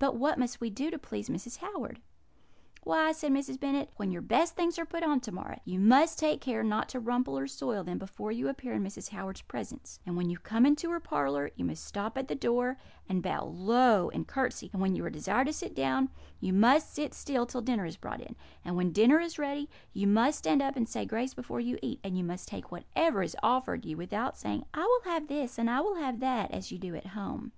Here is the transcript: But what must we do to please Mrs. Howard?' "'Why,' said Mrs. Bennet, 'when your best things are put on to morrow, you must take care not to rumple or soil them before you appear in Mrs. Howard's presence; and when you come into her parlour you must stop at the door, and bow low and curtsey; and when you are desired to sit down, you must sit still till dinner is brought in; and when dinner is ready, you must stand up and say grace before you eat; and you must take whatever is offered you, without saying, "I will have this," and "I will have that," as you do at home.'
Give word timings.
But 0.00 0.16
what 0.16 0.36
must 0.36 0.60
we 0.60 0.68
do 0.68 0.90
to 0.90 0.98
please 0.98 1.28
Mrs. 1.28 1.58
Howard?' 1.58 2.00
"'Why,' 2.82 3.12
said 3.12 3.30
Mrs. 3.30 3.60
Bennet, 3.60 3.88
'when 3.94 4.10
your 4.10 4.20
best 4.20 4.56
things 4.56 4.80
are 4.80 4.84
put 4.84 5.04
on 5.04 5.20
to 5.20 5.30
morrow, 5.30 5.60
you 5.64 5.78
must 5.78 6.18
take 6.18 6.40
care 6.40 6.64
not 6.64 6.88
to 6.88 6.98
rumple 6.98 7.38
or 7.38 7.46
soil 7.46 7.84
them 7.84 7.96
before 7.96 8.32
you 8.32 8.48
appear 8.48 8.72
in 8.72 8.82
Mrs. 8.82 9.10
Howard's 9.10 9.42
presence; 9.42 10.00
and 10.04 10.16
when 10.16 10.28
you 10.28 10.38
come 10.38 10.66
into 10.66 10.90
her 10.90 10.98
parlour 10.98 11.52
you 11.54 11.64
must 11.64 11.84
stop 11.84 12.18
at 12.18 12.26
the 12.26 12.34
door, 12.34 12.78
and 13.08 13.22
bow 13.22 13.44
low 13.44 14.10
and 14.10 14.26
curtsey; 14.26 14.70
and 14.72 14.82
when 14.82 14.96
you 14.96 15.04
are 15.04 15.08
desired 15.08 15.46
to 15.46 15.52
sit 15.52 15.72
down, 15.72 16.08
you 16.40 16.52
must 16.52 16.92
sit 16.92 17.14
still 17.14 17.46
till 17.46 17.60
dinner 17.62 17.86
is 17.86 17.96
brought 17.96 18.20
in; 18.20 18.34
and 18.64 18.74
when 18.74 18.90
dinner 18.90 19.20
is 19.20 19.38
ready, 19.38 19.70
you 19.92 20.08
must 20.08 20.38
stand 20.40 20.60
up 20.60 20.74
and 20.74 20.88
say 20.88 21.06
grace 21.06 21.32
before 21.32 21.60
you 21.60 21.78
eat; 21.80 22.00
and 22.02 22.18
you 22.18 22.24
must 22.24 22.48
take 22.48 22.72
whatever 22.72 23.22
is 23.22 23.36
offered 23.40 23.84
you, 23.84 23.96
without 23.96 24.36
saying, 24.36 24.64
"I 24.74 24.82
will 24.84 25.12
have 25.12 25.28
this," 25.28 25.60
and 25.60 25.70
"I 25.70 25.80
will 25.80 25.94
have 25.94 26.18
that," 26.18 26.50
as 26.50 26.72
you 26.72 26.78
do 26.78 26.96
at 26.96 27.06
home.' 27.06 27.52